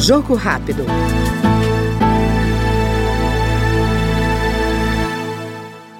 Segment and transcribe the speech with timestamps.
[0.00, 0.86] Jogo rápido.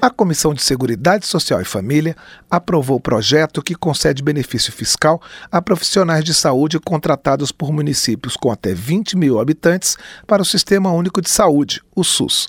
[0.00, 2.14] A Comissão de Seguridade Social e Família
[2.48, 8.52] aprovou o projeto que concede benefício fiscal a profissionais de saúde contratados por municípios com
[8.52, 9.96] até 20 mil habitantes
[10.28, 12.48] para o Sistema Único de Saúde, o SUS.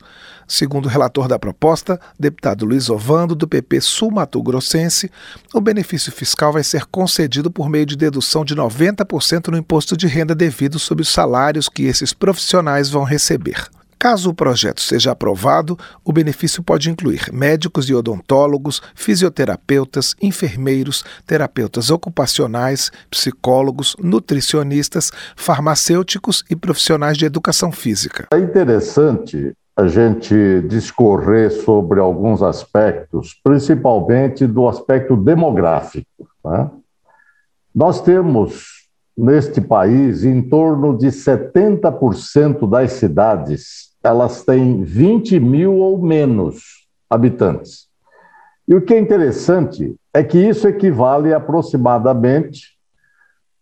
[0.49, 5.11] Segundo o relator da proposta, deputado Luiz Ovando, do PP Sul Mato Grossense,
[5.53, 10.07] o benefício fiscal vai ser concedido por meio de dedução de 90% no imposto de
[10.07, 13.69] renda devido sobre os salários que esses profissionais vão receber.
[13.99, 21.91] Caso o projeto seja aprovado, o benefício pode incluir médicos e odontólogos, fisioterapeutas, enfermeiros, terapeutas
[21.91, 28.27] ocupacionais, psicólogos, nutricionistas, farmacêuticos e profissionais de educação física.
[28.33, 36.27] É interessante a gente discorrer sobre alguns aspectos, principalmente do aspecto demográfico.
[36.43, 36.69] Né?
[37.73, 45.97] Nós temos neste país em torno de 70% das cidades elas têm 20 mil ou
[45.97, 47.87] menos habitantes.
[48.67, 52.77] E o que é interessante é que isso equivale a aproximadamente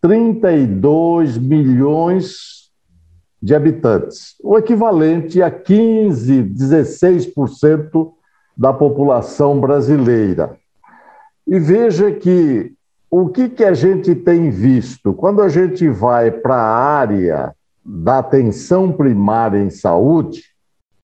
[0.00, 2.57] 32 milhões
[3.40, 8.10] de habitantes, o equivalente a 15, 16%
[8.56, 10.56] da população brasileira.
[11.46, 12.72] E veja que
[13.10, 15.14] o que, que a gente tem visto?
[15.14, 20.42] Quando a gente vai para a área da atenção primária em saúde,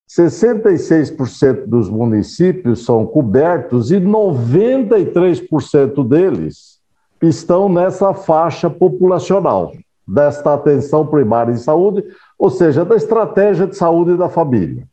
[0.09, 6.79] 66% dos municípios são cobertos e 93% deles
[7.23, 9.73] estão nessa faixa populacional
[10.06, 12.05] desta atenção primária em saúde,
[12.38, 14.86] ou seja, da estratégia de saúde da família.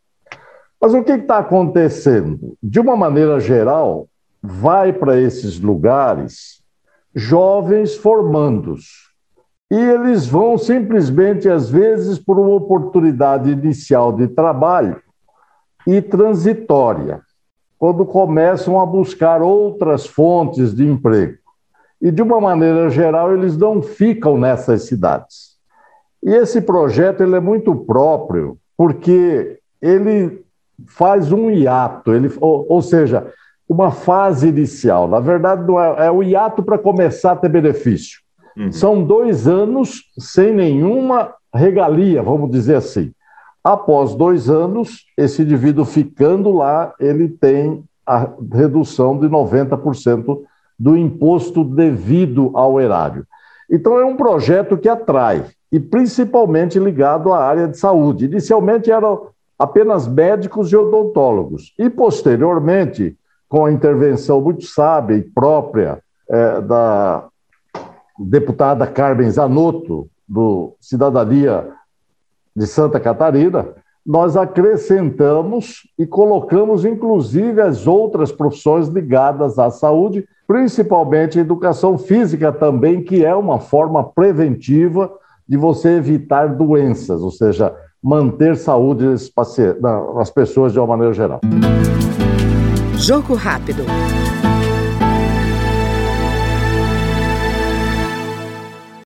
[0.80, 2.58] Mas o que está acontecendo?
[2.62, 4.08] De uma maneira geral,
[4.42, 6.62] vai para esses lugares
[7.14, 9.12] jovens formandos,
[9.70, 15.02] e eles vão simplesmente, às vezes, por uma oportunidade inicial de trabalho
[15.88, 17.22] e transitória,
[17.78, 21.41] quando começam a buscar outras fontes de emprego.
[22.02, 25.52] E, de uma maneira geral, eles não ficam nessas cidades.
[26.24, 30.44] E esse projeto ele é muito próprio, porque ele
[30.88, 33.32] faz um hiato, ele, ou, ou seja,
[33.68, 35.08] uma fase inicial.
[35.08, 38.20] Na verdade, não é, é o hiato para começar a ter benefício.
[38.58, 38.72] Uhum.
[38.72, 43.12] São dois anos sem nenhuma regalia, vamos dizer assim.
[43.64, 50.42] Após dois anos, esse indivíduo ficando lá, ele tem a redução de 90%
[50.82, 53.24] do imposto devido ao erário.
[53.70, 58.26] Então, é um projeto que atrai, e principalmente ligado à área de saúde.
[58.26, 59.28] Inicialmente eram
[59.60, 63.16] apenas médicos e odontólogos, e posteriormente,
[63.48, 67.26] com a intervenção muito sábia e própria é, da
[68.18, 71.68] deputada Carmen Zanotto, do Cidadania
[72.56, 73.68] de Santa Catarina,
[74.04, 83.02] nós acrescentamos e colocamos, inclusive, as outras profissões ligadas à saúde, principalmente educação física também,
[83.02, 85.10] que é uma forma preventiva
[85.48, 87.74] de você evitar doenças, ou seja,
[88.04, 89.06] manter saúde
[89.80, 91.40] nas pessoas de uma maneira geral.
[92.98, 93.86] Jogo rápido.